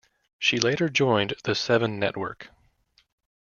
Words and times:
She 0.39 0.57
later 0.59 0.89
joined 0.89 1.35
the 1.43 1.53
Seven 1.53 1.99
Network. 1.99 2.49